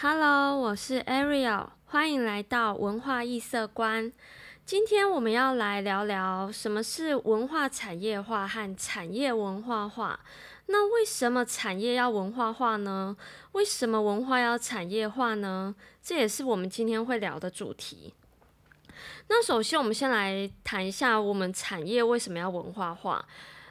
[0.00, 4.12] Hello，我是 Ariel，欢迎来到文化异色观。
[4.64, 10.20] 今天我们要来聊聊什么是文化产业化和产业文化化。
[10.66, 13.16] 那为什么产业要文化化呢？
[13.50, 15.74] 为什么文化要产业化呢？
[16.00, 18.14] 这也是我们今天会聊的主题。
[19.26, 23.26] 那首先，我们先来谈一下我们产业为什么要文化化。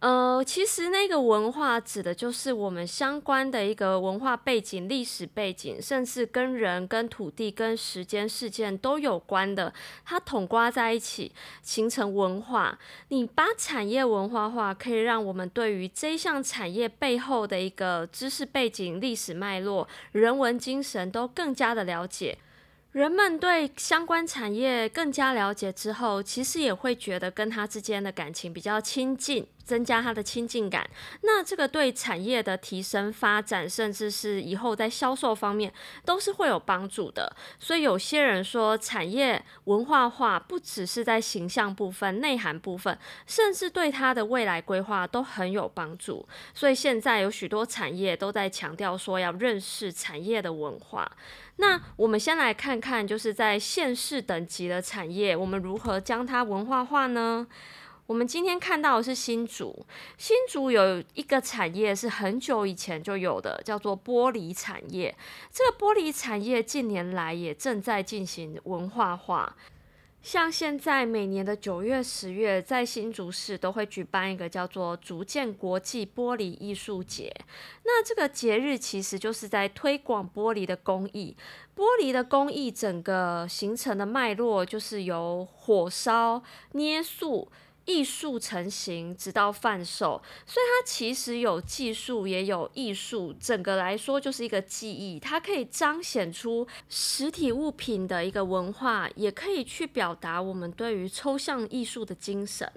[0.00, 9.70] 呃，其实那个文化指的就是我们相关的一个文化背景、历史背景，甚至跟人、跟土地、跟时间、事件都有关的，
[10.06, 12.78] 它统刮在一起形成文化。
[13.08, 22.38] 你把产业文化化，可以让我们对于这项产业背后的一个知识背景、历史脉络、人文精神都更加的了解。
[22.92, 29.46] 人们对相关产业更加了解之后，其实也会觉得跟他之间的感情比较亲近。
[29.70, 30.84] 增加它的亲近感，
[31.22, 35.72] 那这个对产业的提升、发展，甚至是以后在销售方面，
[36.04, 37.32] 都是会有帮助的。
[37.60, 46.26] 所以有些人说，产业文化化不只是在形象部分、内涵部分，甚至对它的未来规划都很有帮助。
[46.52, 51.08] 所以现在有许多产业都在强调说要认识产业的文化。
[51.58, 57.46] 那我们先来看看，就是在县市等级的产业，我们如何将它文化化呢？
[58.10, 59.86] 我们今天看到的是新竹，
[60.18, 65.16] 新竹有一个产业是很久以前就有的，叫做玻璃产业。
[65.52, 69.54] 这个玻璃产业近年来也正在进行文化化，
[70.20, 77.32] 像现在每年的九月、十月，在新竹市都会举办一个叫做“竹建国际玻璃艺术节”。
[77.86, 81.36] 那这个节日其实就是在推广玻璃的工艺。
[81.76, 87.48] 玻璃的工艺整个形成的脉络，就是由火烧、捏塑。
[87.84, 95.18] 艺术成型，直到贩售，所以它其实有技术，也有艺术，整个来说就是一个技艺。
[95.18, 102.70] 它可以彰显出实体物品的一个文化，也可以去表达我们对于抽象艺术的精神。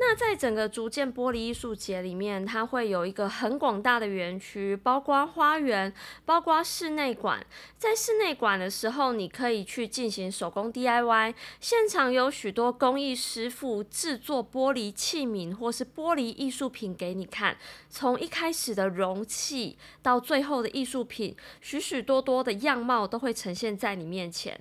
[0.00, 5.92] 那在整个竹建玻璃艺术节里面，它会有一个很广大的园区，包括花园，
[6.24, 7.44] 包括室内馆。
[7.76, 17.56] 在室内馆的时候，你可以去进行手工 DIY，现场有许多工艺师傅制作玻璃器皿或是玻璃艺术品给你看，
[17.90, 24.60] 从一开始的容器到最后的艺术品，许许多多的样貌都会呈现在你面前。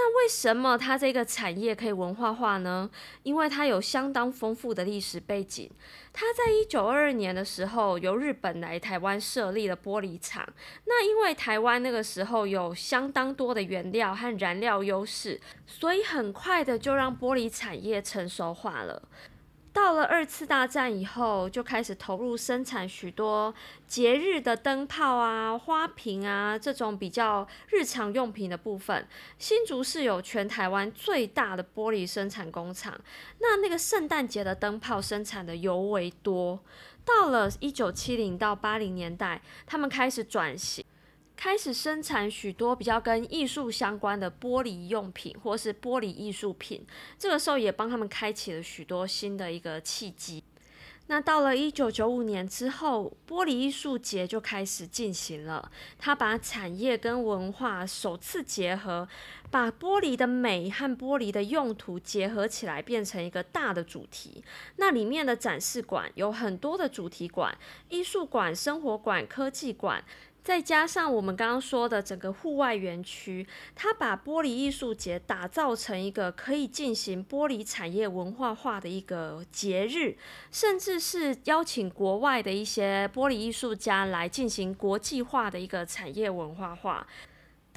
[0.00, 2.88] 那为什么它这个产业可以文化化呢？
[3.24, 5.68] 因为它有相当丰富的历史背景。
[6.12, 10.48] 它在一九二二年的时候，由日本来台湾设立了玻璃厂。
[10.84, 19.02] 那因为台湾那个时候有相当多的原料和燃料优势，所以很快的就让玻璃产业成熟化了。
[19.78, 23.54] 到了二次大战以后，就开始投入生产许多
[23.86, 29.06] 节日的灯泡啊、花瓶啊这种比较日常用品的部分。
[29.38, 33.00] 新竹是有全台湾最大的玻璃生产工厂，
[33.38, 36.58] 那那个圣诞节的灯泡生产的尤为多。
[37.04, 40.84] 到了一九七零到八零年代，他们开始转型。
[41.38, 46.84] 开始生产许多比较跟艺术相关的玻璃用品，或是玻璃艺术品。
[47.16, 50.42] 这个时候也帮他们开启了许多新的一个契机。
[51.06, 55.70] 那到了一九九五年之后，玻璃艺术节就开始进行了。
[55.96, 59.08] 他把产业跟文化首次结合，
[59.48, 64.44] 把玻璃的美和玻璃的用途结合起来，变成一个大的主题。
[64.76, 67.56] 那里面的展示馆有很多的主题馆、
[67.88, 70.04] 艺术馆、生活馆、科技馆。
[70.42, 80.16] 再加上我们刚刚说的整个户外园区，它把玻璃艺术节打造成一个可以进行玻璃产业文化化的一个节日，
[80.50, 87.06] 甚至是邀请国外的一些玻璃艺术家来进行国际化的一个产业文化化。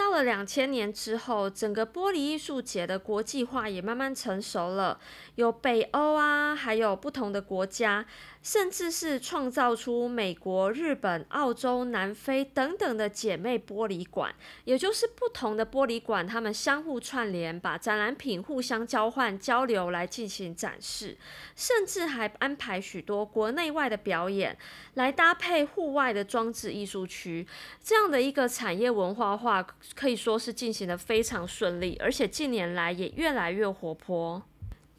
[0.01, 4.99] 到了两千年之后，整个玻璃艺术节的国际化也慢慢成熟了，
[5.35, 8.03] 有北欧啊，还有不同的国家，
[8.41, 21.15] 甚至是创造出美国、日本、澳洲、南非等等的姐妹玻璃馆，也就是不同的玻璃馆，他们相互串联，把展览品互相交换交流来进行展示，
[21.55, 24.57] 甚至还安排许多国内外的表演，
[24.95, 27.47] 来搭配户外的装置艺术区，
[27.83, 29.63] 这样的一个产业文化化。
[29.95, 34.43] 可以说是进行的非常顺利，而且近年来也越来越活泼。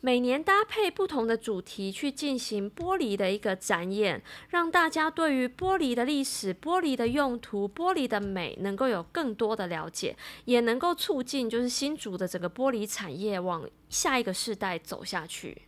[0.05, 10.17] 每年搭配不同的主题去进行玻璃的一个展演，让大家对于玻璃的历史、玻璃的用途、玻璃的美能够有更多的了解，
[10.47, 15.63] 也能够促进就是新竹的整个玻璃产业往下一个世代走下去。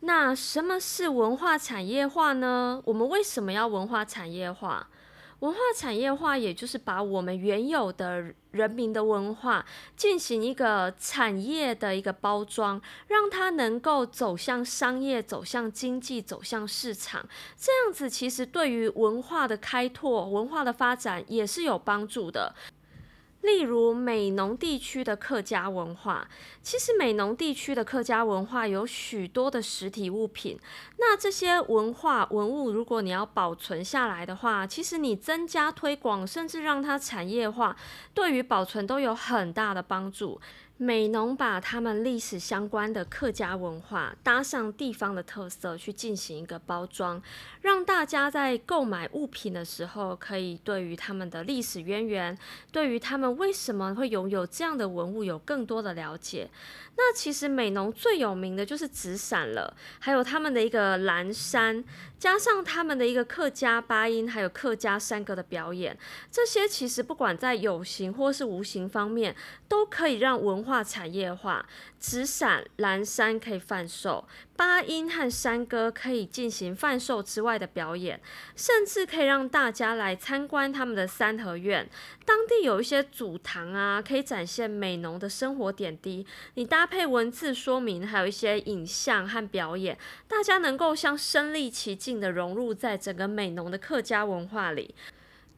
[0.00, 2.80] 那什么是文化产业化呢？
[2.86, 4.88] 我们为什么要文化产业化？
[5.40, 17.28] 文化产业化，也就是把我们原有的人民的文化进行一个产业的一个包装，让它能够走向商业、走向经济、走向市场。
[17.56, 22.54] 这样子其实对于文化的开拓、文化的发展也是有帮助的。
[23.46, 26.28] 例如美浓地区的客家文化，
[26.62, 30.58] 其实美浓地区的客家文化有许多的实体物品。
[30.98, 37.76] 那这些文化文物，如果你要保存下来的话，其实你增加推广，甚至让它产业化，
[38.12, 40.40] 对于保存都有很大的帮助。
[40.78, 47.22] 美农把他们历史相关的客家文化搭上地方的特色去进行一个包装，
[47.62, 52.36] 让大家在购买物品的时候，可以对于他们的历史渊源，
[52.70, 56.50] 对于他们为什么会拥有这样的文物有更多的了解。
[56.98, 61.84] 那其实美农最有名的就是纸伞了，还有他们的一个蓝山，
[62.18, 65.98] 加上他们的一个客家八音，还有客家山歌的表演，
[66.30, 69.36] 这些其实不管在有形或是无形方面，
[69.68, 71.64] 都可以让文化产业化。
[71.98, 78.20] 纸伞、蓝山可以贩售，八音和山歌可以进行贩售之外的表演，
[78.54, 81.88] 甚至可以让大家来参观他们的三合院。
[82.24, 86.24] 当地有一些祖堂啊，可以展现美浓的生活点滴。
[86.54, 89.98] 你搭配文字说明，还有一些影像和表演，
[90.28, 94.94] 大家能够像身临其境的融入在整个美浓的客家文化里。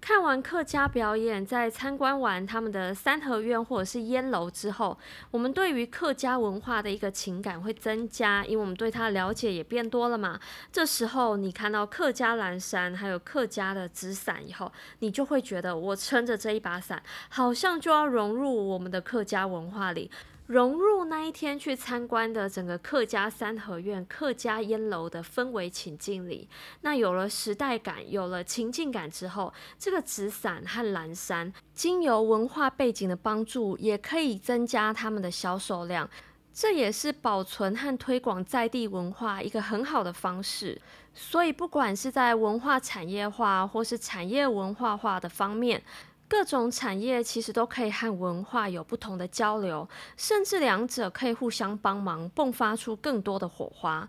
[0.00, 4.96] 看完客家表演，在参观完他们的三合院或者是烟楼之后，
[5.30, 10.40] 我们对于客家文化的一个情感会增加，因为我们对它了解也变多了嘛。
[10.72, 20.10] 这时候你看到客家蓝山，还有客家的纸伞以后，你就会觉得我撑着这一把伞，好像就要融入我们的客家文化里。
[20.48, 26.48] 融入那一天去参观的整个客家三合院、客家烟楼的氛围情境里，
[26.80, 36.08] 那有了时代感、有了情境感之后，这个纸伞和蓝山，经由文化背景的帮助，也可以增加他们的销售量。
[36.50, 40.80] 这也是保存和推广在地文化一个很好的方式。
[41.12, 45.82] 所以，不管是在文化产业化或是产业文化化的方面，
[46.28, 54.06] 各种产业其实都可以和文化有不同的交流，甚至两者可以互相帮忙，迸发出更多的火花。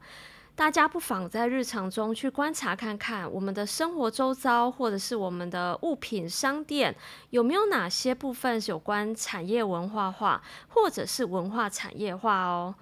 [0.54, 6.94] 大家不妨在日常中去观察看看，我们的生活周遭，或者是我们的物品商店，
[7.30, 12.76] 有没有哪些部分有关产业文化化，或者是文化产业化哦。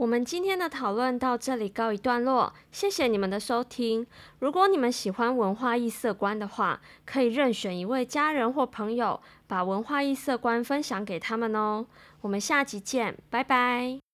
[0.00, 4.06] 我们今天的讨论到这里告一段落，谢谢你们的收听。
[4.38, 11.84] 如果你们喜欢文化异色观的话，可以任选一位家人或朋友，把文化异色观分享给他们哦。
[12.22, 14.09] 我们下集见，拜拜。